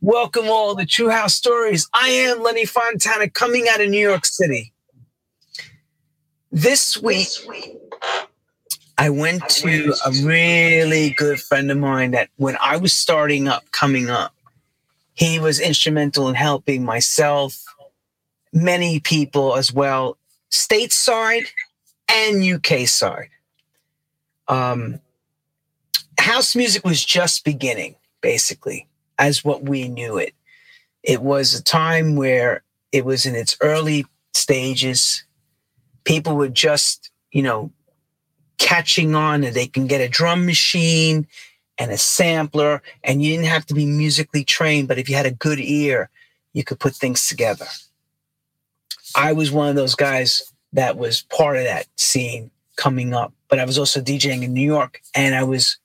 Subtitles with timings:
[0.00, 1.88] Welcome all to True House Stories.
[1.94, 4.72] I am Lenny Fontana coming out of New York City.
[6.50, 7.28] This week,
[8.98, 13.70] I went to a really good friend of mine that when I was starting up,
[13.72, 14.34] coming up,
[15.14, 17.64] he was instrumental in helping myself,
[18.52, 20.16] many people as well,
[20.50, 21.46] stateside
[22.08, 23.30] and UK side.
[24.48, 25.00] Um,
[26.18, 28.86] house music was just beginning, basically,
[29.18, 30.34] as what we knew it.
[31.02, 32.62] It was a time where
[32.92, 35.24] it was in its early stages.
[36.04, 37.72] People were just, you know,
[38.58, 41.26] catching on and they can get a drum machine
[41.78, 45.26] and a sampler, and you didn't have to be musically trained, but if you had
[45.26, 46.10] a good ear,
[46.52, 47.66] you could put things together.
[49.16, 53.58] I was one of those guys that was part of that scene coming up, but
[53.58, 55.78] I was also DJing in New York and I was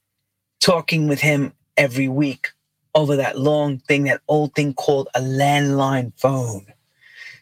[0.60, 2.52] talking with him every week
[2.98, 6.66] over that long thing, that old thing called a landline phone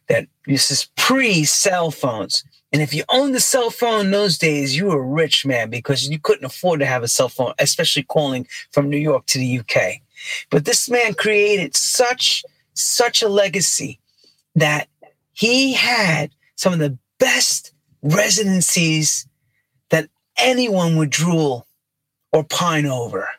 [0.07, 2.43] that this is pre cell phones.
[2.73, 5.69] And if you owned a cell phone in those days, you were a rich man
[5.69, 9.37] because you couldn't afford to have a cell phone, especially calling from New York to
[9.37, 10.01] the UK.
[10.49, 14.01] But this man created such, such a legacy
[14.55, 14.89] that
[15.31, 19.25] he had some of the best residencies
[19.89, 21.65] that anyone would drool
[22.33, 23.29] or pine over.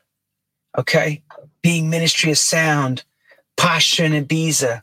[0.78, 1.22] Okay?
[1.66, 3.02] Being Ministry of Sound,
[3.56, 4.82] Pacha and Ibiza.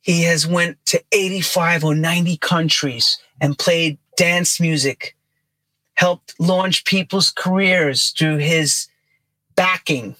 [0.00, 5.14] He has went to 85 or 90 countries and played dance music,
[5.92, 8.88] helped launch people's careers through his
[9.56, 10.16] backing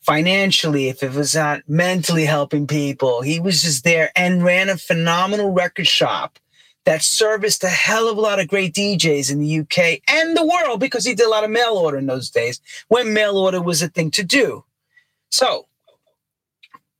[0.00, 3.22] financially, if it was not mentally helping people.
[3.22, 6.40] He was just there and ran a phenomenal record shop
[6.86, 10.44] that serviced a hell of a lot of great DJs in the UK and the
[10.44, 13.62] world because he did a lot of mail order in those days when mail order
[13.62, 14.64] was a thing to do.
[15.30, 15.66] So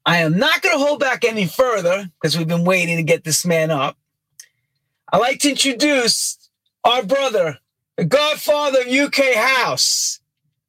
[0.05, 3.25] I am not going to hold back any further because we've been waiting to get
[3.25, 3.97] this man up.
[5.13, 6.39] I'd like to introduce
[6.85, 7.59] our brother,
[7.97, 10.21] the godfather of UK House,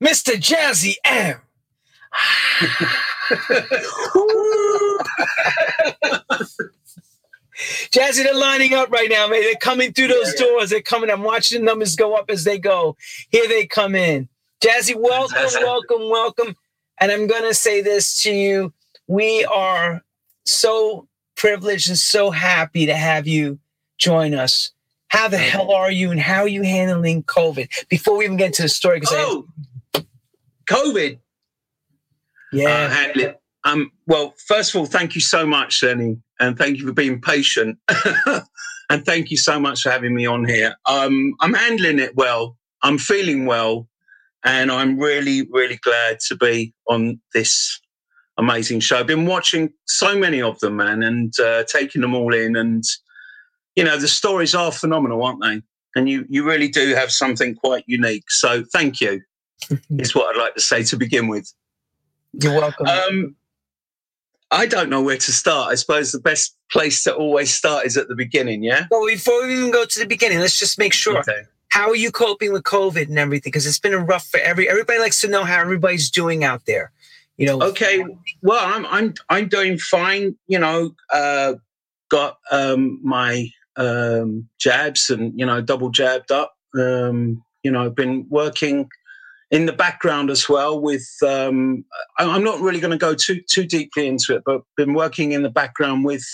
[0.04, 0.34] Mr.
[0.34, 1.42] Jazzy M.
[7.92, 9.42] Jazzy, they're lining up right now, man.
[9.42, 10.70] They're coming through those yeah, doors.
[10.70, 11.10] They're coming.
[11.10, 12.96] I'm watching the numbers go up as they go.
[13.30, 14.30] Here they come in.
[14.64, 16.56] Jazzy, welcome, welcome, welcome.
[17.00, 18.74] And I'm going to say this to you.
[19.08, 20.04] We are
[20.46, 23.60] so privileged and so happy to have you
[23.98, 24.72] join us.
[25.10, 27.88] How the hell are you and how are you handling COVID?
[27.88, 29.48] Before we even get into the story, because oh,
[29.96, 30.06] I,
[30.70, 31.20] COVID.
[32.52, 32.70] Yeah.
[32.70, 33.42] Uh, handle it.
[33.64, 37.22] Um, well, first of all, thank you so much, Lenny, and thank you for being
[37.22, 37.78] patient.
[38.90, 40.76] and thank you so much for having me on here.
[40.86, 42.58] Um, I'm handling it well.
[42.84, 43.88] I'm feeling well.
[44.48, 47.82] And I'm really, really glad to be on this
[48.38, 48.98] amazing show.
[48.98, 52.56] I've been watching so many of them, man, and uh, taking them all in.
[52.56, 52.82] And,
[53.76, 55.62] you know, the stories are phenomenal, aren't they?
[55.98, 58.32] And you, you really do have something quite unique.
[58.32, 59.22] So thank you,
[60.00, 61.52] is what I'd like to say to begin with.
[62.32, 62.88] You're welcome.
[62.88, 63.36] Um,
[64.50, 65.74] I don't know where to start.
[65.74, 68.86] I suppose the best place to always start is at the beginning, yeah?
[68.90, 71.20] Well, before we even go to the beginning, let's just make sure.
[71.20, 71.42] Okay.
[71.78, 73.52] How are you coping with COVID and everything?
[73.52, 76.66] Because it's been a rough for every everybody likes to know how everybody's doing out
[76.66, 76.92] there.
[77.38, 77.62] You know.
[77.62, 78.04] Okay.
[78.42, 80.36] Well, I'm I'm I'm doing fine.
[80.48, 81.54] You know, uh,
[82.10, 86.56] got um, my um, jabs and you know double jabbed up.
[86.76, 88.90] Um, you know, been working
[89.52, 91.86] in the background as well with um,
[92.18, 95.42] i'm not really going to go too too deeply into it but been working in
[95.42, 96.26] the background with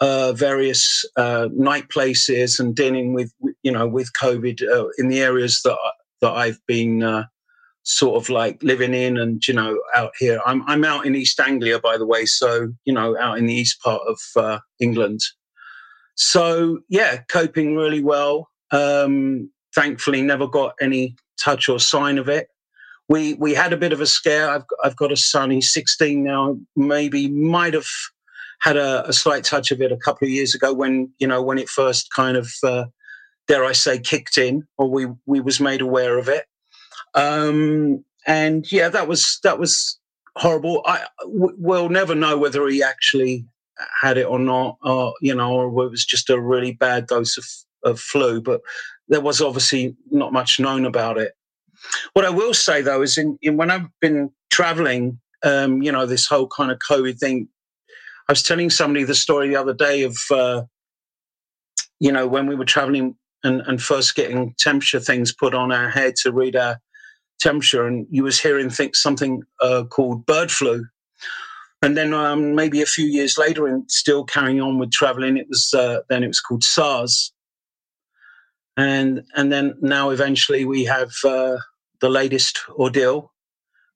[0.00, 5.20] uh, various uh, night places and dealing with you know with covid uh, in the
[5.20, 5.76] areas that
[6.20, 7.24] that i've been uh,
[7.82, 11.38] sort of like living in and you know out here i'm i'm out in east
[11.40, 15.20] anglia by the way so you know out in the east part of uh, england
[16.14, 22.48] so yeah coping really well um thankfully never got any touch or sign of it.
[23.08, 24.50] We we had a bit of a scare.
[24.50, 25.52] I've I've got a son.
[25.52, 26.56] He's 16 now.
[26.74, 27.86] Maybe might have
[28.60, 31.42] had a, a slight touch of it a couple of years ago when you know
[31.42, 32.84] when it first kind of uh,
[33.46, 36.44] dare I say kicked in, or we we was made aware of it.
[37.14, 39.98] Um, and yeah, that was that was
[40.36, 40.82] horrible.
[40.86, 43.46] I we'll never know whether he actually
[44.00, 47.36] had it or not, or you know, or it was just a really bad dose
[47.38, 47.44] of,
[47.84, 48.40] of flu.
[48.40, 48.60] But
[49.08, 51.32] there was obviously not much known about it.
[52.14, 56.06] What I will say though is, in, in when I've been traveling, um, you know,
[56.06, 57.48] this whole kind of COVID thing.
[58.28, 60.62] I was telling somebody the story the other day of, uh,
[62.00, 65.88] you know, when we were traveling and, and first getting temperature things put on our
[65.88, 66.78] head to read our
[67.38, 70.84] temperature, and you was hearing think something uh, called bird flu.
[71.82, 75.46] and then um, maybe a few years later, and still carrying on with traveling, it
[75.48, 77.32] was uh, then it was called SARS,
[78.76, 81.56] and and then now eventually we have uh,
[82.00, 83.32] the latest ordeal,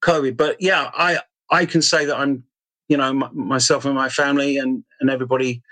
[0.05, 0.37] COVID.
[0.37, 1.19] But yeah, I
[1.51, 2.45] I can say that I'm,
[2.91, 5.63] you know, m- myself and my family and and everybody,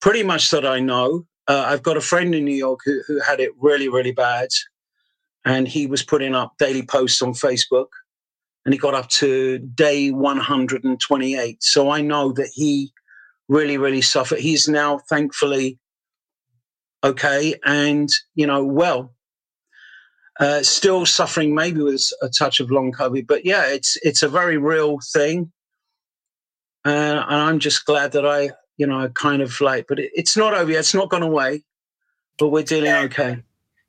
[0.00, 1.26] pretty much that I know.
[1.48, 4.48] Uh, I've got a friend in New York who, who had it really really bad,
[5.44, 7.88] and he was putting up daily posts on Facebook,
[8.64, 11.62] and he got up to day 128.
[11.62, 12.92] So I know that he
[13.48, 14.38] really really suffered.
[14.38, 15.80] He's now thankfully
[17.02, 19.14] okay and you know well
[20.38, 24.28] uh, still suffering maybe with a touch of long covid but yeah it's it's a
[24.28, 25.50] very real thing
[26.84, 30.36] uh, and i'm just glad that i you know kind of like but it, it's
[30.36, 30.80] not over yet.
[30.80, 31.62] It's not gone away
[32.40, 33.38] but we're dealing okay.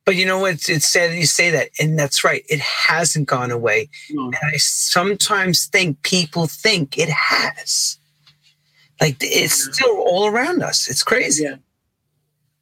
[0.06, 0.68] But you know what?
[0.68, 2.44] It's sad that you say that and that's right.
[2.50, 3.90] It hasn't gone away.
[4.12, 4.26] No.
[4.26, 7.98] and i sometimes think people think it has.
[9.00, 9.74] Like it's yeah.
[9.74, 10.90] still all around us.
[10.90, 11.44] It's crazy.
[11.44, 11.56] Yeah.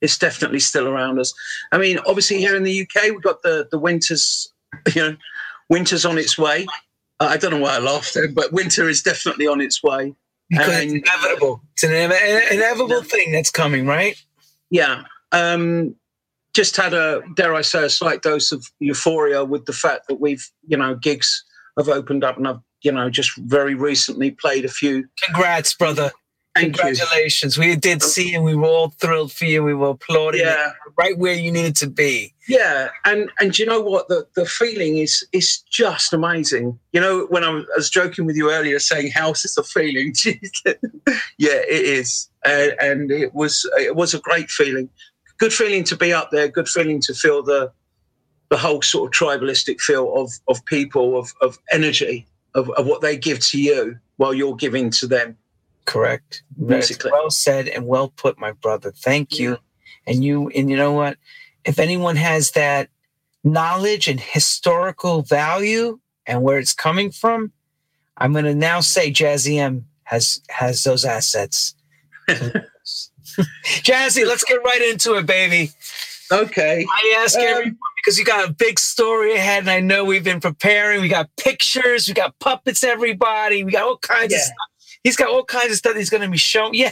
[0.02, 1.34] It's definitely still around us.
[1.72, 4.54] I mean, obviously here in the UK, we've got the the winters,
[4.94, 5.18] you know,
[5.70, 6.68] winter's on its way.
[7.20, 10.16] I don't know why I laughed there, but winter is definitely on its way.
[10.50, 11.62] Because and, it's inevitable.
[11.74, 13.02] It's an inevitable yeah.
[13.02, 14.16] thing that's coming, right?
[14.70, 15.04] Yeah.
[15.32, 15.96] Um,
[16.54, 20.20] just had a, dare I say, a slight dose of euphoria with the fact that
[20.20, 21.44] we've, you know, gigs
[21.78, 25.08] have opened up and I've, you know, just very recently played a few.
[25.24, 26.12] Congrats, brother.
[26.60, 27.58] Thank Congratulations.
[27.58, 27.64] You.
[27.64, 29.64] We did see and we were all thrilled for you.
[29.64, 30.74] We were applauding yeah.
[30.98, 32.34] right where you needed to be.
[32.48, 32.90] Yeah.
[33.06, 34.08] And and you know what?
[34.08, 36.80] The the feeling is is just amazing.
[36.92, 40.14] You know, when I was joking with you earlier saying house is a feeling.
[40.26, 40.76] yeah,
[41.68, 42.30] it is.
[42.46, 44.90] Uh, and it was it was a great feeling.
[45.38, 47.72] Good feeling to be up there, good feeling to feel the
[48.50, 53.02] the whole sort of tribalistic feel of of people, of of energy, of, of what
[53.02, 55.38] they give to you while you're giving to them
[55.90, 56.44] Correct.
[56.64, 57.12] Basically.
[57.12, 58.92] Well said and well put, my brother.
[58.92, 59.58] Thank you.
[60.06, 61.18] And you and you know what?
[61.66, 62.90] If anyone has that
[63.44, 67.54] knowledge and historical value and where it's coming from,
[68.18, 71.74] I'm going to now say Jazzy M has has those assets.
[72.28, 75.72] Jazzy, let's get right into it, baby.
[76.32, 76.86] Okay.
[76.88, 80.24] I ask um, everyone because you got a big story ahead, and I know we've
[80.24, 81.02] been preparing.
[81.02, 83.64] We got pictures, we got puppets, everybody.
[83.64, 84.38] We got all kinds yeah.
[84.38, 84.69] of stuff.
[85.04, 86.74] He's got all kinds of stuff he's going to be shown.
[86.74, 86.92] Yeah.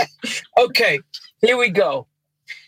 [0.58, 1.00] okay,
[1.40, 2.06] here we go.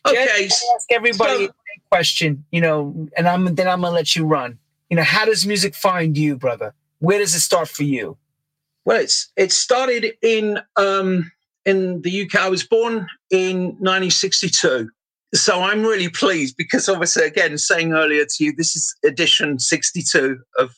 [0.06, 0.44] Okay.
[0.48, 4.26] Just ask everybody so, a question, you know, and I'm then I'm gonna let you
[4.26, 4.58] run.
[4.90, 6.75] You know, how does music find you, brother?
[6.98, 8.16] Where does it start for you?
[8.84, 11.31] Well, it's it started in um
[11.64, 12.34] in the UK.
[12.36, 14.90] I was born in 1962.
[15.34, 20.38] So I'm really pleased because obviously, again, saying earlier to you, this is edition 62
[20.58, 20.76] of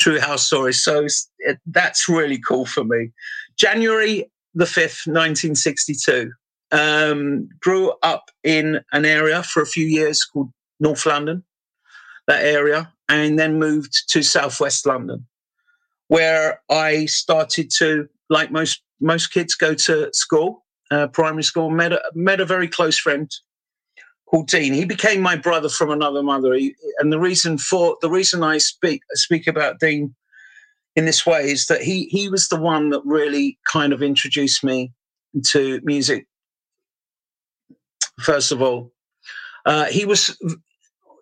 [0.00, 0.82] True House Stories.
[0.82, 1.06] So
[1.38, 3.10] it, that's really cool for me.
[3.56, 6.32] January the 5th, 1962.
[6.72, 11.44] Um, grew up in an area for a few years called North London,
[12.26, 15.26] that area, and then moved to Southwest London,
[16.08, 21.70] where I started to, like most most kids, go to school, uh, primary school.
[21.70, 23.30] Met a, met a very close friend
[24.30, 24.72] called Dean.
[24.72, 26.54] He became my brother from another mother.
[26.54, 30.14] He, and the reason for the reason I speak speak about Dean
[30.94, 34.62] in this way is that he he was the one that really kind of introduced
[34.62, 34.92] me
[35.46, 36.26] to music.
[38.20, 38.92] First of all,
[39.66, 40.38] uh, he was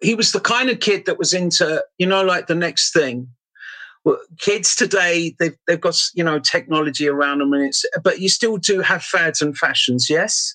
[0.03, 3.29] he was the kind of kid that was into you know like the next thing.
[4.39, 8.57] Kids today they've they've got you know technology around them and it's but you still
[8.57, 10.55] do have fads and fashions, yes.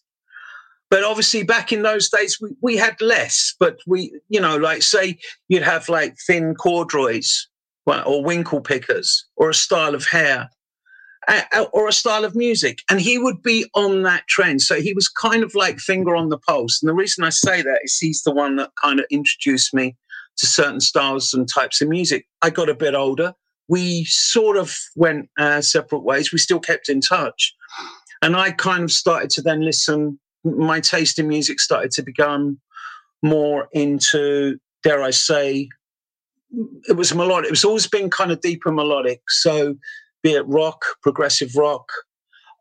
[0.94, 3.56] But obviously, back in those days, we, we had less.
[3.60, 7.48] But we, you know, like say you'd have like thin corduroys
[7.88, 10.52] or winkle pickers or a style of hair
[11.72, 12.84] or a style of music.
[12.92, 14.62] And he would be on that trend.
[14.62, 16.80] So he was kind of like finger on the pulse.
[16.80, 19.96] And the reason I say that is he's the one that kind of introduced me
[20.38, 22.28] to certain styles and types of music.
[22.44, 23.34] I got a bit older.
[23.68, 26.32] We sort of went uh, separate ways.
[26.32, 27.52] We still kept in touch.
[28.22, 32.60] And I kind of started to then listen my taste in music started to become
[33.22, 35.70] more into, dare I say,
[36.88, 37.48] it was melodic.
[37.48, 39.22] It was always been kind of deeper melodic.
[39.30, 39.76] So,
[40.22, 41.90] be it rock, progressive rock,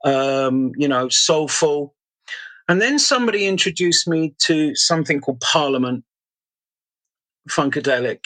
[0.04, 1.94] um, you know, soulful.
[2.68, 6.04] And then somebody introduced me to something called Parliament
[7.48, 8.20] Funkadelic.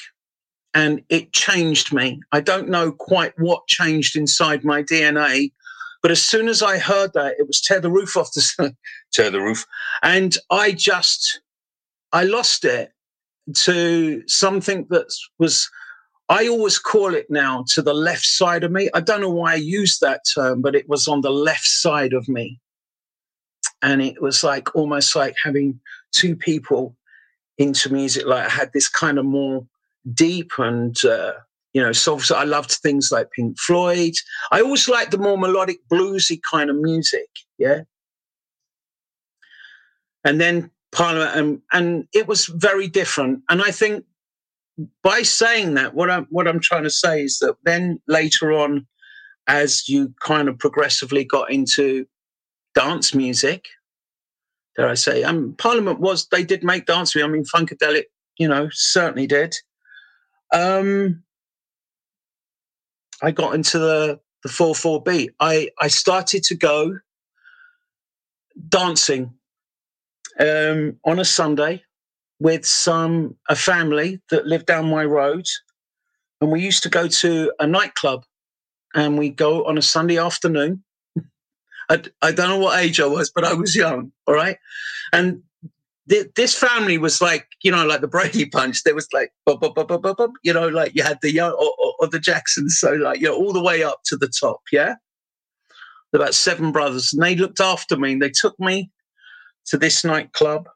[0.75, 2.21] And it changed me.
[2.33, 5.53] I don't know quite what changed inside my DNA,
[6.07, 8.77] but as soon as I heard that, it was tear the roof off the
[9.13, 9.67] tear the roof,
[10.05, 11.41] and I just
[12.13, 12.93] I lost it
[13.55, 15.69] to something that was
[16.29, 18.89] I always call it now to the left side of me.
[18.95, 22.13] I don't know why I used that term, but it was on the left side
[22.13, 22.61] of me.
[23.83, 25.81] And it was like almost like having
[26.13, 26.95] two people
[27.59, 28.27] into music.
[28.27, 29.67] Like I had this kind of more
[30.15, 31.33] deep and, uh,
[31.77, 34.15] you know, so, I loved things like Pink Floyd.
[34.51, 37.29] I always liked the more melodic, bluesy kind of music.
[37.59, 37.83] Yeah.
[40.25, 43.43] And then Parliament, and, and it was very different.
[43.51, 44.07] And I think
[45.03, 48.87] by saying that, what I'm what I'm trying to say is that then later on,
[49.47, 52.07] as you kind of progressively got into
[52.75, 53.67] dance music,
[54.77, 57.29] dare I say, um, Parliament was they did make dance music.
[57.29, 58.05] I mean, Funkadelic,
[58.39, 59.55] you know, certainly did.
[60.55, 61.23] Um,
[63.23, 65.33] I got into the the four four beat.
[65.41, 66.99] I I started to go
[68.69, 69.35] dancing
[70.39, 71.83] um, on a Sunday
[72.39, 75.47] with some a family that lived down my road,
[76.41, 78.25] and we used to go to a nightclub,
[78.95, 80.85] and we go on a Sunday afternoon.
[81.89, 84.13] I, I don't know what age I was, but I was young.
[84.27, 84.59] All right,
[85.13, 85.43] and
[86.09, 88.83] th- this family was like you know like the Brady Bunch.
[88.83, 92.79] There was like you know like you had the young or, or, or the Jacksons,
[92.79, 94.61] so like you know all the way up to the top.
[94.73, 94.95] Yeah,
[96.15, 98.13] about seven brothers, and they looked after me.
[98.13, 98.91] and They took me
[99.67, 100.69] to this nightclub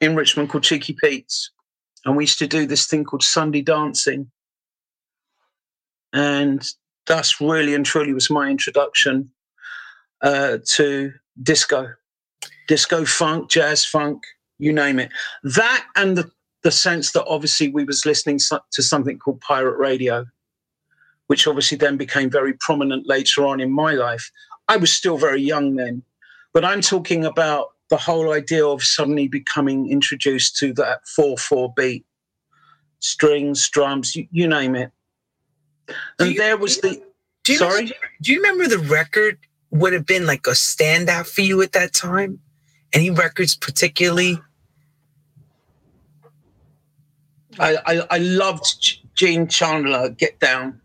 [0.00, 1.50] in Richmond called Cheeky Pete's.
[2.04, 4.30] And we used to do this thing called Sunday dancing.
[6.12, 6.64] And
[7.06, 9.30] that's really and truly was my introduction
[10.20, 11.12] uh, to
[11.42, 11.88] disco,
[12.68, 14.22] disco funk, jazz funk,
[14.58, 15.10] you name it.
[15.42, 16.30] That and the,
[16.62, 20.24] the sense that obviously we was listening to something called pirate radio,
[21.26, 24.30] which obviously then became very prominent later on in my life.
[24.68, 26.02] I was still very young then,
[26.54, 31.74] but I'm talking about the whole idea of suddenly becoming introduced to that 4 4
[31.76, 32.06] beat,
[33.00, 34.90] strings, drums, you, you name it.
[36.18, 37.02] And you, there was the.
[37.44, 37.92] Do you sorry?
[38.22, 39.38] Do you remember the record
[39.70, 42.38] would have been like a standout for you at that time?
[42.92, 44.38] Any records particularly?
[47.58, 50.80] I, I, I loved Gene Chandler, Get Down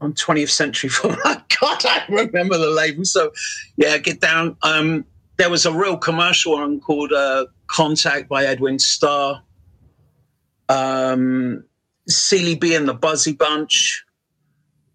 [0.00, 1.16] on 20th Century Fox.
[1.24, 3.04] God, I remember the label.
[3.04, 3.32] So,
[3.76, 4.56] yeah, Get Down.
[4.62, 5.04] Um,
[5.36, 9.42] there was a real commercial one called uh, Contact by Edwin Starr.
[10.68, 11.64] Um,
[12.06, 14.04] B and the Buzzy Bunch.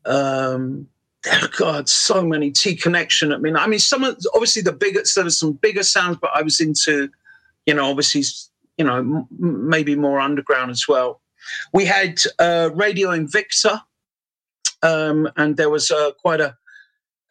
[0.06, 0.88] Um,
[1.32, 3.34] oh God, so many T Connection.
[3.34, 6.32] I mean, I mean, some of obviously the bigger there was some bigger sounds, but
[6.34, 7.10] I was into,
[7.66, 8.24] you know, obviously,
[8.78, 11.22] you know, m- maybe more underground as well.
[11.74, 13.82] We had uh, Radio Invicta,
[14.82, 16.56] um, and there was uh, quite a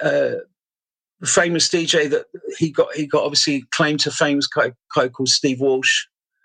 [0.02, 0.32] uh,
[1.24, 2.26] famous DJ that
[2.58, 6.04] he got he got obviously claimed to famous guy, guy called Steve Walsh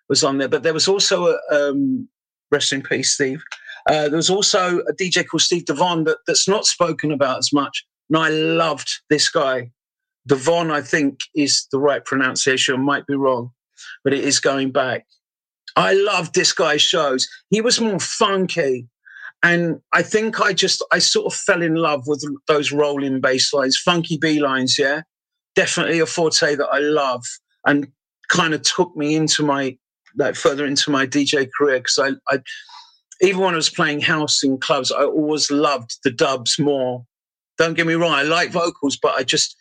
[0.09, 2.07] was on there, but there was also a um,
[2.51, 3.43] rest in peace, Steve.
[3.87, 7.53] Uh, there was also a DJ called Steve Devon that, that's not spoken about as
[7.53, 9.71] much, and I loved this guy.
[10.27, 12.81] Devon, I think, is the right pronunciation.
[12.81, 13.51] Might be wrong,
[14.03, 15.05] but it is going back.
[15.77, 17.27] I loved this guy's shows.
[17.49, 18.87] He was more funky,
[19.43, 23.53] and I think I just, I sort of fell in love with those rolling bass
[23.53, 25.01] lines, funky B lines, yeah.
[25.55, 27.23] Definitely a forte that I love
[27.65, 27.87] and
[28.29, 29.77] kind of took me into my,
[30.17, 31.81] like further into my DJ career.
[31.81, 32.39] Cause I, I,
[33.21, 37.05] even when I was playing house in clubs, I always loved the dubs more.
[37.57, 39.55] Don't get me wrong, I like vocals, but I just,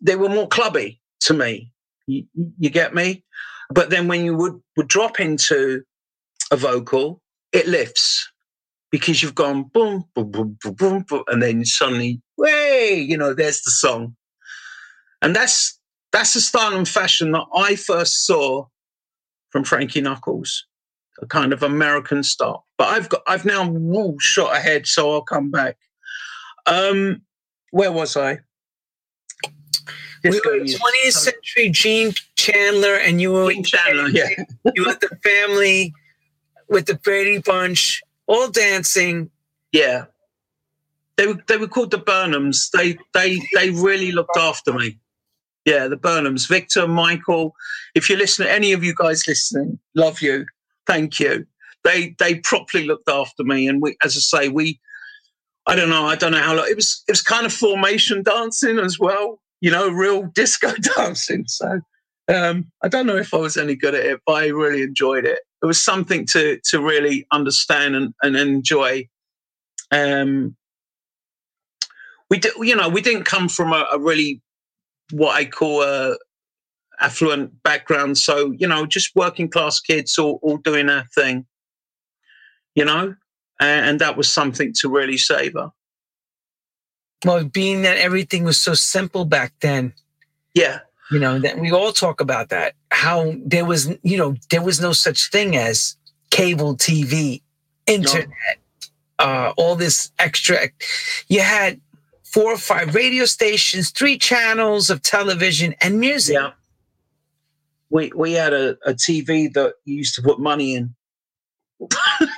[0.00, 1.72] they were more clubby to me.
[2.06, 2.24] You,
[2.58, 3.24] you get me?
[3.70, 5.82] But then when you would, would drop into
[6.50, 7.20] a vocal,
[7.52, 8.30] it lifts
[8.90, 13.34] because you've gone boom, boom, boom, boom, boom, boom, and then suddenly, way, you know,
[13.34, 14.16] there's the song.
[15.22, 15.78] And that's
[16.12, 18.66] that's the style and fashion that I first saw
[19.50, 20.64] from Frankie Knuckles,
[21.20, 22.64] a kind of American style.
[22.78, 25.76] But I've got I've now woo, shot ahead, so I'll come back.
[26.66, 27.22] Um,
[27.70, 28.40] where was I?
[30.24, 34.28] we were 20th century Gene Chandler, and you were Gene Chandler, yeah.
[34.74, 35.92] you had the family
[36.68, 39.30] with the Brady Bunch all dancing.
[39.72, 40.06] Yeah.
[41.16, 42.70] They were, they were called the Burnhams.
[42.70, 44.98] They they they really looked after me.
[45.64, 46.46] Yeah, the Burnhams.
[46.46, 47.54] Victor, Michael.
[47.94, 50.44] If you listen, any of you guys listening, love you.
[50.86, 51.46] Thank you.
[51.84, 54.80] They they properly looked after me, and we, as I say, we.
[55.68, 56.06] I don't know.
[56.06, 57.02] I don't know how long it was.
[57.08, 59.40] It was kind of formation dancing as well.
[59.60, 61.44] You know, real disco dancing.
[61.48, 61.80] So
[62.28, 65.24] um, I don't know if I was any good at it, but I really enjoyed
[65.24, 69.08] it it was something to to really understand and, and enjoy.
[69.90, 70.56] Um,
[72.28, 74.42] we did, you know, we didn't come from a, a really
[75.12, 76.16] what I call a
[77.00, 81.46] affluent background, so you know, just working class kids all, all doing our thing.
[82.74, 83.14] You know,
[83.60, 85.70] and, and that was something to really savor.
[87.24, 89.94] Well, being that everything was so simple back then,
[90.54, 92.74] Yeah, you know, that we all talk about that.
[92.90, 95.96] How there was, you know, there was no such thing as
[96.30, 97.40] cable TV,
[97.86, 98.28] internet,
[99.18, 100.68] uh, all this extra.
[101.28, 101.80] You had
[102.22, 106.34] four or five radio stations, three channels of television and music.
[106.34, 106.50] yeah.
[107.96, 110.94] We we had a, a TV that you used to put money in.
[111.80, 112.30] and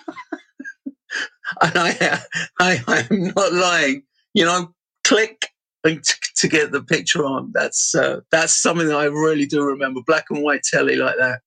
[1.61, 2.21] I,
[2.61, 4.05] I, I'm not lying.
[4.35, 4.73] You know,
[5.03, 5.49] click
[5.83, 7.51] and t- to get the picture on.
[7.53, 10.01] That's uh, that's something that I really do remember.
[10.07, 11.41] Black and white telly like that.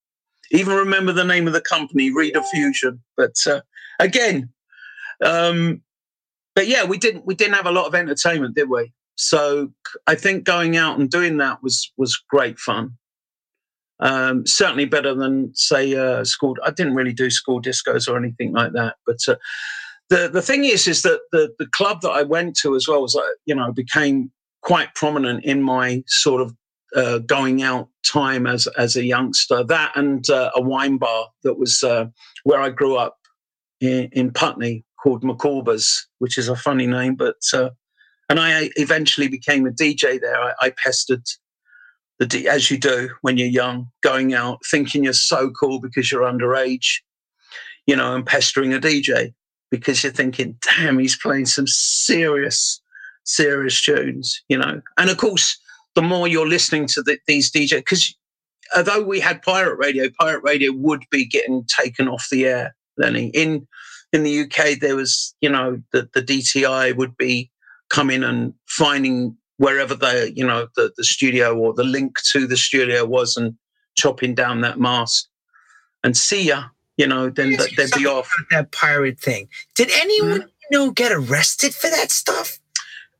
[0.52, 3.00] Even remember the name of the company, Rediffusion.
[3.16, 3.62] But uh,
[3.98, 4.50] again,
[5.24, 5.84] um,
[6.54, 8.92] but yeah, we didn't we didn't have a lot of entertainment, did we?
[9.16, 9.72] So
[10.06, 12.98] I think going out and doing that was was great fun.
[14.02, 16.56] Um, certainly better than say uh, school.
[16.64, 18.96] I didn't really do school discos or anything like that.
[19.06, 19.36] But uh,
[20.10, 23.04] the the thing is, is that the the club that I went to as well
[23.04, 24.32] was uh, you know became
[24.62, 26.56] quite prominent in my sort of
[26.96, 29.64] uh, going out time as as a youngster.
[29.64, 32.08] That and uh, a wine bar that was uh,
[32.44, 33.18] where I grew up
[33.80, 37.70] in, in Putney called McCorber's, which is a funny name, but uh,
[38.30, 40.42] and I eventually became a DJ there.
[40.42, 41.26] I, I pestered
[42.30, 46.22] the as you do when you're young, going out thinking you're so cool because you're
[46.22, 46.96] underage,
[47.86, 49.34] you know, and pestering a DJ
[49.70, 52.82] because you're thinking, damn, he's playing some serious,
[53.24, 54.82] serious tunes, you know.
[54.98, 55.60] And of course,
[55.96, 58.16] the more you're listening to the, these DJ, because
[58.76, 62.76] although we had pirate radio, pirate radio would be getting taken off the air.
[62.98, 63.66] Lenny in
[64.14, 67.50] in the UK, there was, you know, the, the DTI would be
[67.90, 72.58] coming and finding wherever the, you know, the, the studio or the link to the
[72.58, 73.56] studio was and
[73.96, 75.30] chopping down that mast
[76.04, 76.64] and see ya,
[76.98, 78.28] you know, then th- they'd be off.
[78.50, 79.48] That pirate thing.
[79.76, 80.48] Did anyone Mhm.
[80.72, 82.58] you know get arrested for that stuff?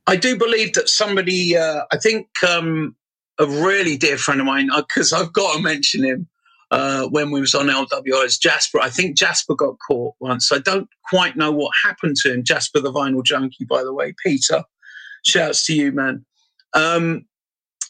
[0.08, 2.96] I do believe that somebody, uh, I think um,
[3.38, 6.26] a really dear friend of mine, because I've got to mention him
[6.72, 8.80] uh, when we was on LWR's Jasper.
[8.80, 10.50] I think Jasper got caught once.
[10.50, 12.42] I don't quite know what happened to him.
[12.42, 14.12] Jasper, the vinyl junkie, by the way.
[14.24, 14.64] Peter,
[15.24, 16.24] shouts to you, man.
[16.74, 17.26] Um,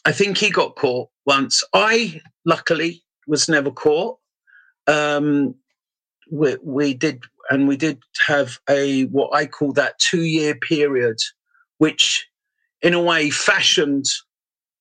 [0.05, 1.63] I think he got caught once.
[1.73, 4.17] I, luckily, was never caught.
[4.87, 5.55] Um,
[6.31, 11.17] we, we did, and we did have a what I call that two-year period
[11.83, 12.27] which
[12.81, 14.05] in a way fashioned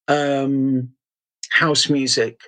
[0.07, 0.89] um,
[1.51, 2.43] house music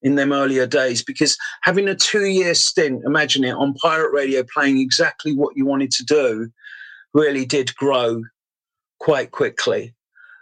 [0.00, 4.42] in them earlier days because having a two year stint, imagine it, on pirate radio
[4.54, 6.48] playing exactly what you wanted to do
[7.12, 8.22] really did grow
[8.98, 9.94] quite quickly.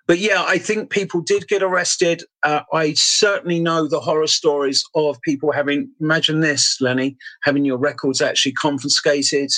[0.06, 2.22] But yeah, I think people did get arrested.
[2.44, 7.76] Uh, I certainly know the horror stories of people having, imagine this, Lenny, having your
[7.76, 9.50] records actually confiscated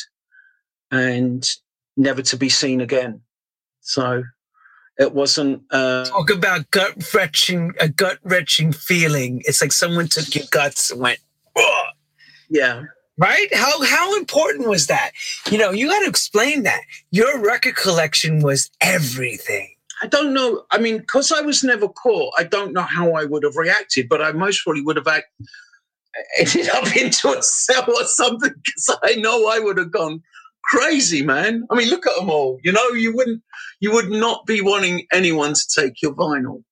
[0.91, 1.47] and
[1.99, 3.21] never to be seen again.
[3.81, 4.23] So
[4.99, 5.63] it wasn't.
[5.71, 9.43] Uh, Talk about gut wrenching, a gut wrenching feeling.
[9.45, 11.21] It's like someone took your guts and went,
[11.57, 11.87] "Ugh."
[12.51, 12.83] yeah,
[13.17, 13.55] right?
[13.55, 15.13] How how important was that?
[15.51, 16.81] You know, you got to explain that.
[17.11, 19.75] Your record collection was everything.
[20.03, 20.65] I don't know.
[20.71, 24.09] I mean, because I was never caught, I don't know how I would have reacted,
[24.09, 25.33] but I most probably would have act-
[26.39, 30.23] ended up into a cell or something because I know I would have gone
[30.65, 31.67] crazy, man.
[31.71, 32.59] I mean, look at them all.
[32.63, 33.43] You know, you wouldn't,
[33.81, 36.63] you would not be wanting anyone to take your vinyl.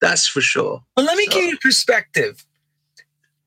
[0.00, 0.82] That's for sure.
[0.96, 2.44] Well, let me So- give you perspective.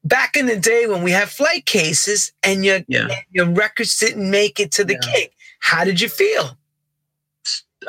[0.04, 3.04] Back in the day when we had flight cases and your Yeah.
[3.04, 5.12] and your records didn't make it to the Yeah.
[5.14, 5.28] king,
[5.60, 6.58] how did you feel?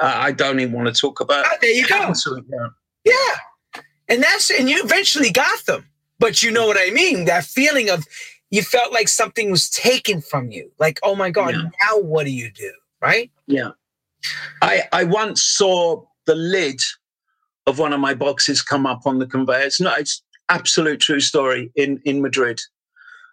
[0.01, 1.45] I I don't even want to talk about.
[1.47, 2.13] Ah, there you go.
[2.51, 2.67] Yeah.
[3.05, 3.81] Yeah.
[4.09, 5.87] And that's and you eventually got them.
[6.19, 7.25] But you know what I mean?
[7.25, 8.05] That feeling of
[8.51, 10.71] you felt like something was taken from you.
[10.79, 11.63] Like, oh my God, Yeah.
[11.89, 12.73] now what do you do?
[13.01, 13.31] Right?
[13.47, 13.71] Yeah.
[14.61, 16.81] I I once saw the lid
[17.67, 19.61] of one of my boxes come up on the conveyor.
[19.67, 22.61] It's not it's absolute true story in in Madrid.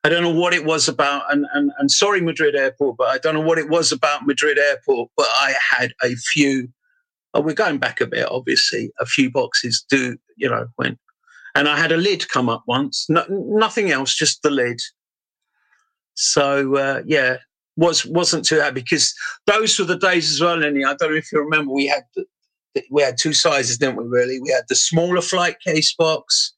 [0.03, 3.17] I don't know what it was about, and, and and sorry Madrid Airport, but I
[3.17, 5.09] don't know what it was about Madrid Airport.
[5.17, 6.69] But I had a few.
[7.33, 8.91] Oh, we're going back a bit, obviously.
[8.99, 10.99] A few boxes do, you know, went,
[11.53, 13.05] and I had a lid come up once.
[13.09, 14.81] No, nothing else, just the lid.
[16.13, 17.37] So uh, yeah,
[17.79, 19.13] was wasn't too happy because
[19.47, 20.83] those were the days as well, Lenny.
[20.83, 22.25] I don't know if you remember, we had the,
[22.91, 24.05] we had two sizes, didn't we?
[24.05, 26.53] Really, we had the smaller flight case box,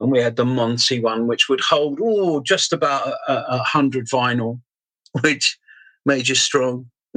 [0.00, 4.06] and we had the Monty one, which would hold oh just about a, a, hundred
[4.06, 4.60] vinyl,
[5.22, 5.58] which
[6.04, 6.90] made you strong.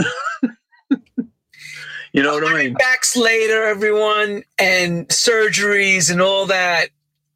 [2.13, 2.73] you know what I mean?
[2.73, 6.89] Backs later, everyone, and surgeries and all that.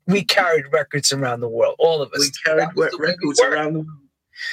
[0.05, 2.19] We carried records around the world, all of us.
[2.19, 3.99] We carried That was wet the way we records around the world.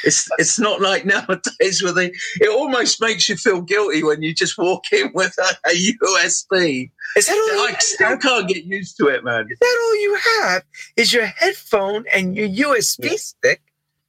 [0.04, 2.12] It's it's not like nowadays where they.
[2.40, 6.90] It almost makes you feel guilty when you just walk in with a, a USB.
[7.16, 7.66] Is that all?
[7.66, 9.46] I still can't get used to it, man.
[9.50, 10.62] Is that all you have?
[10.96, 13.16] Is your headphone and your USB yeah.
[13.16, 13.62] stick?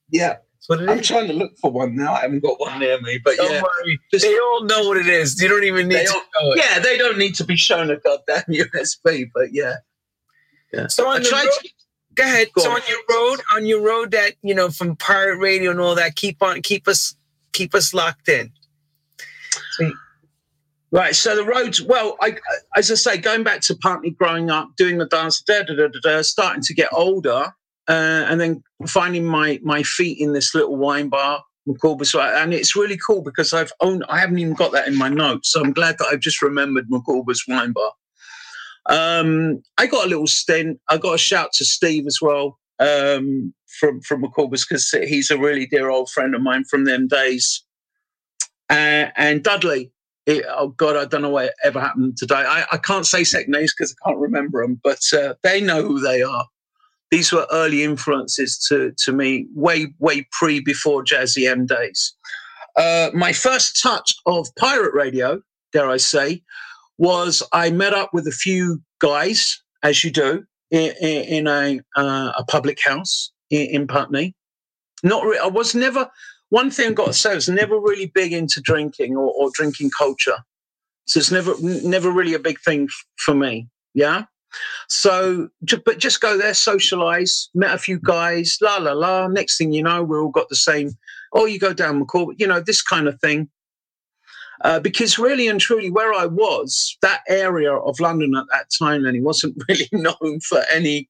[0.09, 0.37] Yeah.
[0.69, 1.07] I'm is.
[1.07, 2.13] trying to look for one now.
[2.13, 3.99] I haven't got one near me, but don't yeah, worry.
[4.11, 5.41] Just, they all know what it is.
[5.41, 6.57] You don't even need to it.
[6.57, 9.77] Yeah, they don't need to be shown a goddamn USB, but yeah.
[10.71, 10.87] Yeah.
[10.87, 11.69] So I the road, to,
[12.15, 12.47] go ahead.
[12.53, 12.81] Go so on.
[12.87, 16.41] your road, on your road that you know from pirate radio and all that, keep
[16.41, 17.15] on, keep us,
[17.53, 18.51] keep us locked in.
[19.71, 19.91] So,
[20.93, 21.15] Right.
[21.15, 22.35] So the roads, well, I,
[22.75, 25.87] as I say, going back to partly growing up, doing the dance, da, da, da,
[25.87, 27.53] da, da, starting to get older,
[27.87, 32.75] uh, and then finding my my feet in this little wine bar, McCorber's, and it's
[32.75, 35.71] really cool because I've owned, I haven't even got that in my notes, so I'm
[35.71, 37.93] glad that I've just remembered McCorber's wine bar.
[38.87, 40.79] Um, I got a little stint.
[40.89, 45.37] I got a shout to Steve as well um, from from McCorber's because he's a
[45.37, 47.63] really dear old friend of mine from them days.
[48.69, 49.91] Uh, and Dudley,
[50.25, 52.35] it, oh God, I don't know what ever happened today.
[52.35, 55.83] I, I can't say second names because I can't remember them, but uh, they know
[55.83, 56.45] who they are.
[57.11, 62.15] These were early influences to to me, way way pre before Jazzy M days.
[62.75, 65.41] Uh, my first touch of pirate radio,
[65.73, 66.41] dare I say,
[67.01, 72.31] was I met up with a few guys, as you do, in, in a, uh,
[72.37, 74.35] a public house in, in Putney.
[75.01, 76.07] Not re- I was never,
[76.49, 79.49] one thing I've got to say, I was never really big into drinking or, or
[79.51, 80.37] drinking culture.
[81.07, 83.67] So it's never, never really a big thing f- for me.
[83.95, 84.25] Yeah.
[84.87, 85.49] So,
[85.83, 89.27] but just go there, socialize, met a few guys, la la la.
[89.27, 90.91] Next thing you know, we all got the same.
[91.33, 93.49] Oh, you go down McCall, you know, this kind of thing.
[94.63, 99.03] Uh, because really and truly, where I was, that area of London at that time,
[99.03, 101.07] Lenny, wasn't really known for any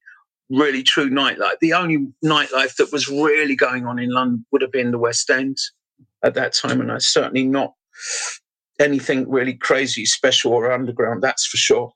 [0.48, 1.58] really true nightlife.
[1.60, 5.28] The only nightlife that was really going on in London would have been the West
[5.30, 5.58] End
[6.22, 7.74] at that time, and I certainly not
[8.78, 11.22] anything really crazy, special, or underground.
[11.22, 11.92] That's for sure.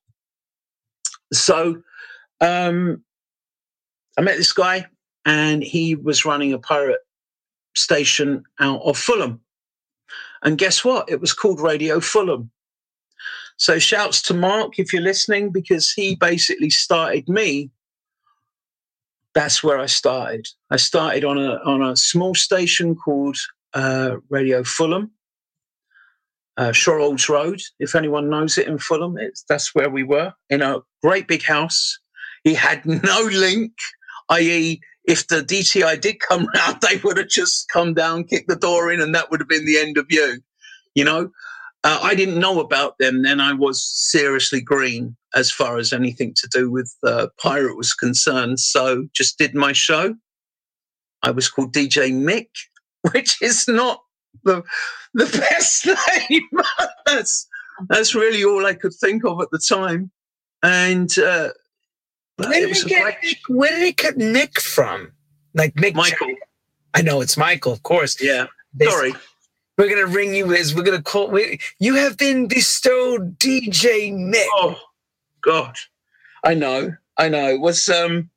[1.33, 1.83] So,
[2.41, 3.03] um,
[4.19, 4.87] I met this guy,
[5.25, 7.01] and he was running a pirate
[7.75, 9.41] station out of Fulham
[10.43, 11.09] and guess what?
[11.11, 12.51] It was called Radio Fulham.
[13.57, 17.71] So shouts to Mark if you're listening, because he basically started me.
[19.35, 20.49] That's where I started.
[20.71, 23.37] I started on a on a small station called
[23.75, 25.11] uh, Radio Fulham,
[26.57, 26.73] uh,
[27.29, 27.61] Road.
[27.79, 31.43] If anyone knows it in Fulham, it's that's where we were in a great big
[31.43, 31.99] house.
[32.45, 33.73] He had no link,
[34.31, 38.57] i.e., if the DTI did come round, they would have just come down, kicked the
[38.57, 40.41] door in, and that would have been the end of you.
[40.95, 41.31] You know,
[41.85, 43.41] uh, I didn't know about them then.
[43.41, 48.59] I was seriously green as far as anything to do with uh, pirate was concerned.
[48.59, 50.15] So just did my show.
[51.23, 52.49] I was called DJ Mick,
[53.13, 54.01] which is not
[54.45, 54.63] the
[55.15, 56.49] the best name.
[57.07, 57.47] that's
[57.89, 60.11] that's really all I could think of at the time.
[60.63, 61.51] And uh,
[62.37, 65.13] where did, he get Nick, where did he get Nick from?
[65.55, 66.35] Like Nick Michael.
[66.95, 68.21] I know it's Michael, of course.
[68.21, 68.47] Yeah.
[68.75, 69.13] They, Sorry.
[69.79, 71.29] We're gonna ring you as we're gonna call.
[71.29, 74.47] We, you have been bestowed DJ Nick.
[74.55, 74.79] Oh
[75.43, 75.77] God,
[76.45, 77.49] I know, I know.
[77.49, 78.31] It was um,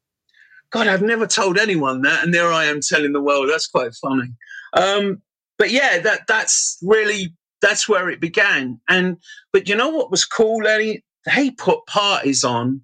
[0.71, 3.49] God, I've never told anyone that, and there I am telling the world.
[3.49, 4.33] That's quite funny.
[4.73, 5.21] Um,
[5.57, 8.79] but yeah, that that's really that's where it began.
[8.89, 9.17] And
[9.53, 11.03] but you know what was cool, Lenny?
[11.25, 12.81] They put parties on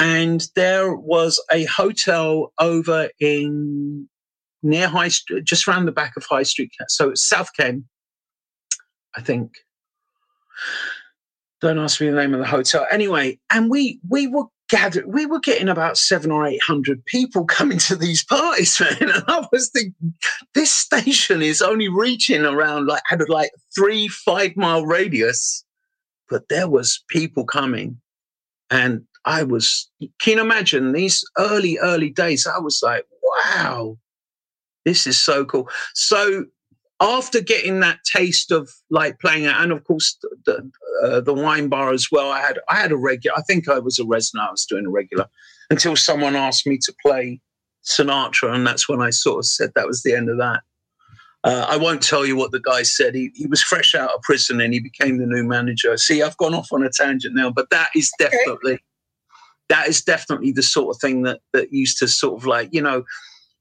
[0.00, 4.08] and there was a hotel over in
[4.62, 6.72] near High Street, just around the back of High Street.
[6.88, 7.84] So South Ken,
[9.14, 9.52] I think.
[11.60, 12.86] Don't ask me the name of the hotel.
[12.90, 17.44] Anyway, and we we were gathered, we were getting about seven or eight hundred people
[17.44, 19.10] coming to these parties, man.
[19.10, 20.14] And I was thinking,
[20.54, 25.62] this station is only reaching around like had like three, five mile radius.
[26.30, 28.00] But there was people coming.
[28.70, 32.46] And I was, can you imagine these early, early days?
[32.46, 33.98] I was like, wow,
[34.84, 35.68] this is so cool.
[35.94, 36.46] So
[37.00, 40.70] after getting that taste of like playing it, and of course the,
[41.02, 43.36] uh, the wine bar as well, I had I had a regular.
[43.36, 44.48] I think I was a resident.
[44.48, 45.26] I was doing a regular
[45.70, 47.40] until someone asked me to play
[47.84, 50.60] Sinatra, and that's when I sort of said that was the end of that.
[51.42, 53.14] Uh, I won't tell you what the guy said.
[53.14, 55.96] He, he was fresh out of prison and he became the new manager.
[55.96, 58.78] See, I've gone off on a tangent now, but that is definitely
[59.70, 62.82] that is definitely the sort of thing that that used to sort of like you
[62.82, 63.04] know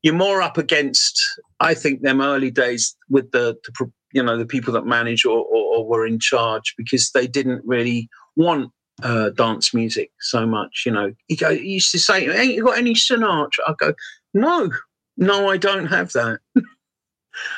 [0.01, 1.23] you're more up against
[1.59, 5.39] I think them early days with the, the you know the people that manage or,
[5.39, 8.71] or, or, were in charge because they didn't really want
[9.03, 10.83] uh, dance music so much.
[10.85, 13.93] You know, he, go, he used to say, "Ain't you got any Sinatra?" I go,
[14.33, 14.71] "No,
[15.17, 16.39] no, I don't have that."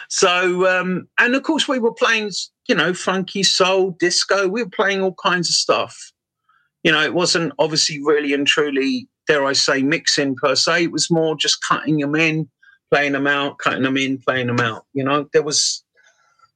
[0.09, 2.31] so, um, and of course, we were playing,
[2.67, 4.47] you know, funky soul, disco.
[4.47, 6.11] We were playing all kinds of stuff.
[6.83, 10.85] You know, it wasn't obviously really and truly, dare I say, mixing per se.
[10.85, 12.49] It was more just cutting them in,
[12.89, 14.85] playing them out, cutting them in, playing them out.
[14.93, 15.83] You know, there was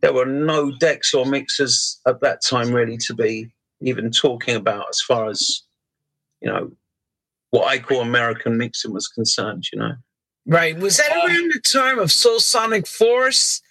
[0.02, 3.50] there were no decks or mixers at that time really to be
[3.82, 5.64] even talking about as far as
[6.42, 6.72] you know
[7.52, 9.66] what I call American mixing was concerned.
[9.72, 9.94] You know.
[10.46, 10.78] Right.
[10.78, 13.62] Was that um, around the time of Soul Sonic Force?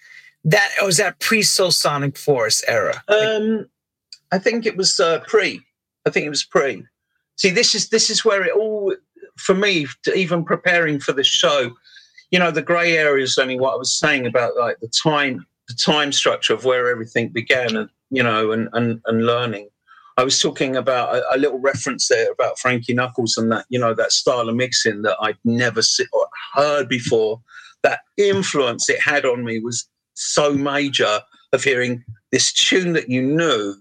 [0.43, 3.03] That or was that pre Soul Sonic Force era?
[3.07, 3.67] Um,
[4.31, 5.61] I think it was uh, pre.
[6.05, 6.83] I think it was pre.
[7.37, 8.95] See, this is this is where it all
[9.37, 9.87] for me.
[10.15, 11.75] even preparing for the show,
[12.31, 15.45] you know, the grey area is only what I was saying about like the time,
[15.67, 19.69] the time structure of where everything began, and you know, and and, and learning.
[20.17, 23.77] I was talking about a, a, little reference there about Frankie Knuckles and that, you
[23.77, 27.41] know, that style of mixing that I'd never see, or heard before.
[27.83, 31.19] That influence it had on me was so major
[31.51, 33.75] of hearing this tune that you knew,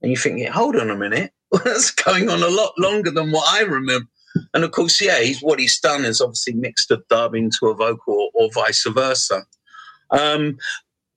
[0.00, 1.32] and you think, hold on a minute,
[1.64, 4.08] that's going on a lot longer than what I remember.
[4.54, 7.74] And of course, yeah, he's what he's done is obviously mixed a dub into a
[7.74, 9.44] vocal or, or vice versa.
[10.12, 10.58] Um,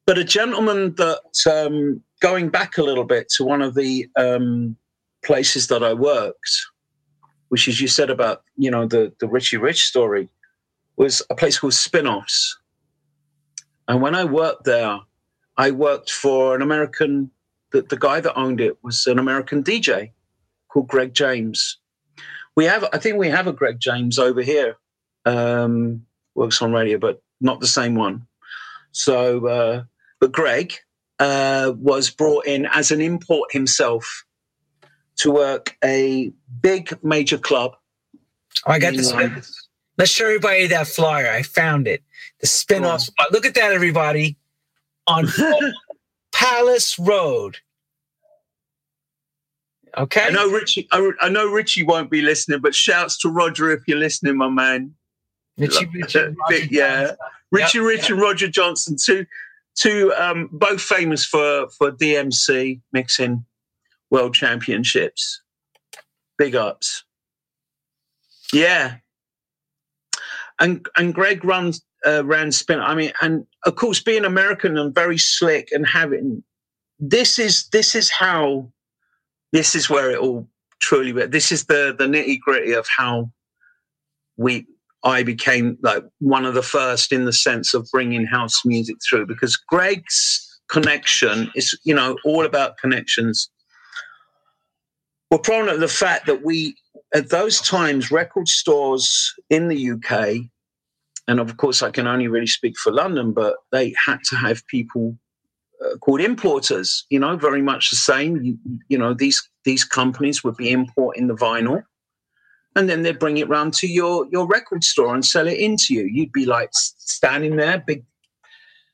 [0.06, 4.76] but a gentleman that um, going back a little bit to one of the um,
[5.24, 6.66] places that I worked,
[7.50, 10.28] which is you said about you know the the Richie Rich story,
[10.96, 12.50] was a place called Spinoffs.
[13.88, 14.98] And when I worked there,
[15.58, 17.30] I worked for an American.
[17.72, 20.12] The, the guy that owned it was an American DJ
[20.74, 21.78] called Greg James.
[22.56, 24.76] We have, I think, we have a Greg James over here.
[25.26, 26.06] Um,
[26.36, 28.28] works on radio, but not the same one.
[28.92, 29.84] So uh,
[30.20, 30.74] but Greg
[31.20, 34.26] uh, was brought in as an import himself
[35.18, 36.32] to work a
[36.62, 37.76] big major club.
[38.66, 39.12] Oh, I got this.
[39.98, 41.30] Let's show everybody that flyer.
[41.30, 42.04] I found it.
[42.42, 43.08] The spin-off.
[43.20, 43.26] Oh.
[43.32, 44.38] Look at that, everybody.
[45.06, 45.28] On
[46.34, 47.58] Palace Road.
[49.98, 50.24] Okay.
[50.24, 50.88] I know Richie.
[50.92, 54.50] I, I, know Richie won't be listening, but shouts to Roger if you're listening, my
[54.50, 54.96] man.
[55.58, 57.12] Richie, Richie, Roger yeah.
[57.52, 57.88] Richie, yep.
[57.88, 59.26] Rich, and Roger Johnson, two
[59.76, 63.46] two um, both famous for for DMC mixing
[64.10, 65.42] world championships.
[66.40, 67.04] Big ups.
[68.52, 68.96] Yeah.
[70.60, 72.80] And and Greg runs uh, ran spin.
[72.80, 76.44] I mean, and of course, being American and very slick and having
[77.00, 78.72] this is this is how
[79.54, 80.50] this is where it all
[80.82, 81.14] truly.
[81.28, 83.32] This is the the nitty gritty of how
[84.36, 84.68] we
[85.04, 89.28] I became like one of the first in the sense of bringing house music through
[89.28, 93.50] because Greg's connection is, you know, all about connections.
[95.30, 96.76] We're prone to the fact that we,
[97.14, 100.50] at those times, record stores in the UK,
[101.28, 104.66] and of course, I can only really speak for London, but they had to have
[104.68, 105.18] people
[105.84, 107.06] Uh, called importers.
[107.10, 108.42] You know, very much the same.
[108.42, 108.58] You,
[108.88, 111.84] you know, these these companies would be importing the vinyl
[112.76, 115.94] and then they'd bring it round to your your record store and sell it into
[115.94, 116.04] you.
[116.04, 118.04] You'd be like standing there, big,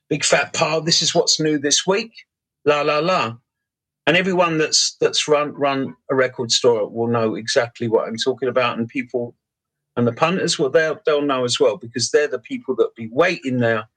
[0.08, 0.80] big fat pile.
[0.80, 2.12] This is what's new this week.
[2.64, 3.36] La la la.
[4.06, 8.48] And everyone that's that's run run a record store will know exactly what I'm talking
[8.48, 8.78] about.
[8.78, 9.34] And people
[9.96, 13.08] and the punters, well, they'll they'll know as well because they're the people that be
[13.12, 13.88] waiting there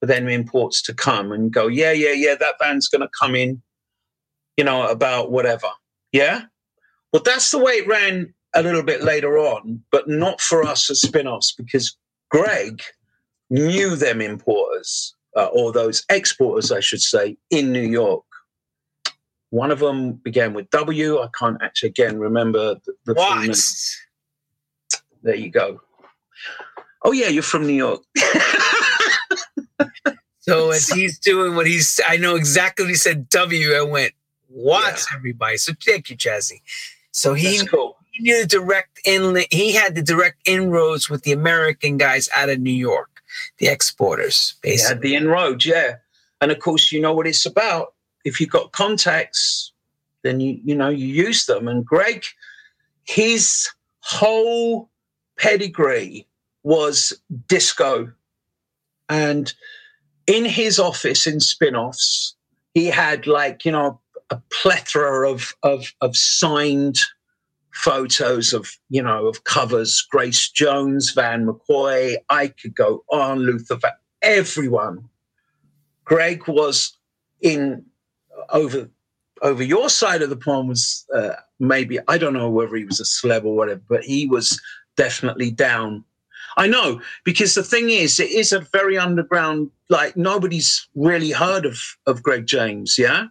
[0.00, 3.36] for them imports to come and go, yeah, yeah, yeah, that band's going to come
[3.36, 3.62] in,
[4.56, 5.68] you know, about whatever.
[6.10, 6.44] Yeah.
[7.12, 10.90] Well, that's the way it ran a little bit later on, but not for us
[10.90, 11.96] as spin offs because
[12.30, 12.82] Greg
[13.50, 18.24] knew them importers, uh, or those exporters, I should say, in New York.
[19.50, 21.18] One of them began with W.
[21.18, 23.58] I can't actually again remember the, the what?
[25.22, 25.80] There you go.
[27.04, 28.02] Oh yeah, you're from New York.
[30.40, 33.28] so as he's doing what he's, I know exactly what he said.
[33.28, 33.74] W.
[33.74, 34.12] I went,
[34.48, 35.16] what yeah.
[35.16, 35.56] everybody?
[35.56, 36.62] So thank you, Jazzy.
[37.12, 41.32] So he cool he knew the direct in he had the direct inroads with the
[41.32, 43.22] American guys out of New York,
[43.58, 44.82] the exporters, basically.
[44.82, 45.96] He had the inroads, yeah.
[46.40, 47.94] And of course, you know what it's about.
[48.24, 49.72] If you've got contacts,
[50.22, 51.68] then you you know you use them.
[51.68, 52.24] And Greg,
[53.04, 53.68] his
[54.00, 54.90] whole
[55.36, 56.26] pedigree
[56.62, 57.12] was
[57.48, 58.12] disco.
[59.08, 59.52] And
[60.30, 62.36] in his office in spin-offs,
[62.72, 66.98] he had like, you know, a plethora of of, of signed
[67.72, 70.06] photos of you know of covers.
[70.10, 73.90] Grace jones van mccoy i could go on luther for
[74.22, 75.08] everyone.
[76.04, 76.96] Greg was
[77.40, 77.84] in
[78.50, 78.88] over
[79.42, 83.00] over your side of the pond was uh, maybe i don't know whether he was
[83.00, 84.60] a celeb or whatever but he was
[84.96, 86.04] definitely down
[86.56, 89.70] I know because the thing is, it is a very underground.
[89.88, 92.98] Like nobody's really heard of of Greg James.
[92.98, 93.26] Yeah,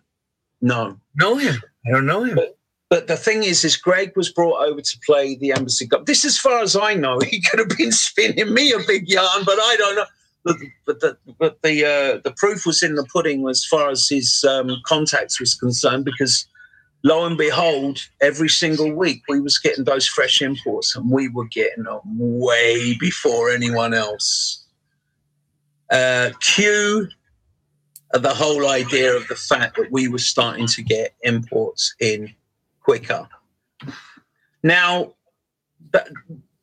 [0.62, 1.62] no, know him.
[1.86, 2.36] I don't know him.
[2.36, 2.58] But,
[2.89, 6.05] but the thing is, is Greg was brought over to play the Embassy Club.
[6.05, 9.43] This, as far as I know, he could have been spinning me a big yarn,
[9.45, 10.05] but I don't know.
[10.43, 10.55] But,
[10.86, 14.45] but the but the uh, the proof was in the pudding as far as his
[14.45, 16.47] um, contacts was concerned, because
[17.03, 21.47] lo and behold, every single week we was getting those fresh imports, and we were
[21.47, 24.65] getting them way before anyone else.
[25.91, 27.07] Uh, cue
[28.13, 32.33] the whole idea of the fact that we were starting to get imports in
[32.81, 33.27] quicker.
[34.63, 35.13] Now,
[35.93, 36.09] that,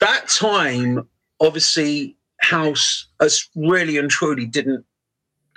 [0.00, 1.08] that time,
[1.40, 4.84] obviously, house as really and truly didn't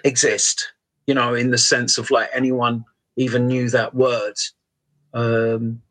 [0.03, 0.71] exist,
[1.07, 4.35] you know, in the sense of like anyone even knew that word.
[5.13, 5.81] Um,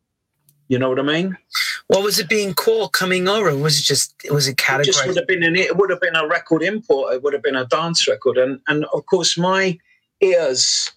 [0.69, 1.37] you know what I mean?
[1.87, 3.55] What was it being called coming over?
[3.57, 4.81] Was it just was it categorized?
[4.81, 7.13] It just would have been an it would have been a record import.
[7.13, 9.79] It would have been a dance record, and and of course my
[10.21, 10.91] ears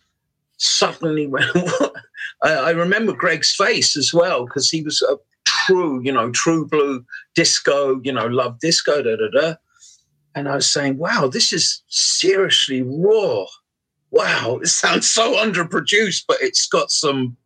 [0.58, 1.50] suddenly went.
[2.42, 6.66] I, I remember Greg's face as well because he was a true, you know, true
[6.66, 7.04] blue
[7.34, 7.98] disco.
[8.04, 9.02] You know, love disco.
[9.02, 9.54] Da da da.
[10.34, 13.46] And I was saying, wow, this is seriously raw.
[14.10, 17.36] Wow, it sounds so underproduced, but it's got some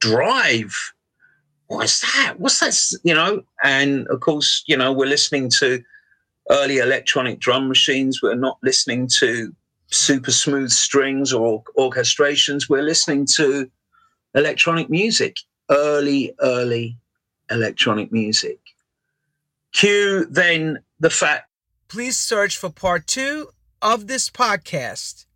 [0.00, 0.74] drive.
[1.68, 2.34] What's that?
[2.38, 2.98] What's that?
[3.04, 5.82] You know, and of course, you know, we're listening to
[6.50, 8.22] early electronic drum machines.
[8.22, 9.54] We're not listening to
[9.88, 12.68] super smooth strings or orchestrations.
[12.68, 13.70] We're listening to
[14.34, 15.36] electronic music,
[15.70, 16.98] early, early
[17.50, 18.58] electronic music.
[19.72, 21.50] Cue then the fact.
[21.88, 23.48] Please search for part two
[23.82, 25.26] of this podcast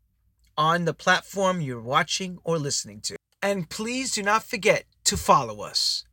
[0.56, 3.16] on the platform you're watching or listening to.
[3.42, 6.04] And please do not forget to follow us.